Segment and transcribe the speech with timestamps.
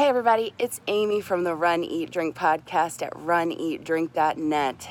[0.00, 4.88] Hey, everybody, it's Amy from the Run, Eat, Drink podcast at runeatdrink.net.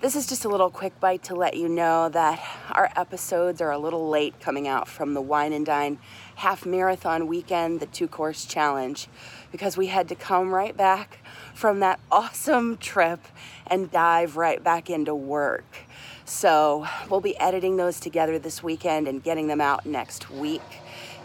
[0.00, 3.70] This is just a little quick bite to let you know that our episodes are
[3.70, 6.00] a little late coming out from the Wine and Dine
[6.34, 9.06] half marathon weekend, the two course challenge,
[9.52, 11.20] because we had to come right back
[11.54, 13.20] from that awesome trip
[13.68, 15.86] and dive right back into work.
[16.24, 20.62] So we'll be editing those together this weekend and getting them out next week.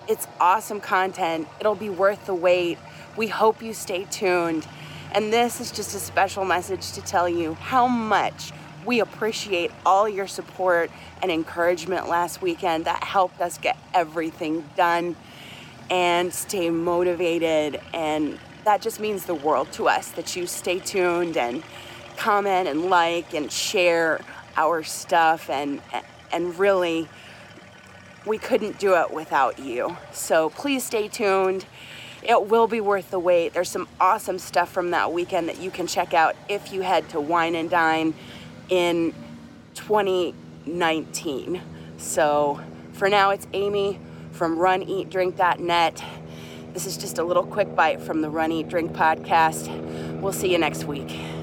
[0.07, 1.47] It's awesome content.
[1.59, 2.77] It'll be worth the wait.
[3.17, 4.67] We hope you stay tuned.
[5.11, 8.51] And this is just a special message to tell you how much
[8.85, 10.89] we appreciate all your support
[11.21, 12.85] and encouragement last weekend.
[12.85, 15.15] That helped us get everything done
[15.89, 17.81] and stay motivated.
[17.93, 21.63] And that just means the world to us that you stay tuned and
[22.15, 24.21] comment and like and share
[24.55, 25.81] our stuff and
[26.31, 27.09] and really
[28.25, 29.97] we couldn't do it without you.
[30.11, 31.65] So please stay tuned.
[32.23, 33.53] It will be worth the wait.
[33.53, 37.09] There's some awesome stuff from that weekend that you can check out if you head
[37.09, 38.13] to Wine and Dine
[38.69, 39.13] in
[39.73, 41.61] 2019.
[41.97, 42.61] So
[42.93, 43.99] for now, it's Amy
[44.31, 46.03] from Run Eat runeatdrink.net.
[46.73, 50.21] This is just a little quick bite from the Run Eat Drink podcast.
[50.21, 51.40] We'll see you next week.